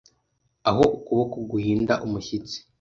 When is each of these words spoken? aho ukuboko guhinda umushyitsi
aho 0.69 0.83
ukuboko 0.97 1.37
guhinda 1.51 1.93
umushyitsi 2.05 2.57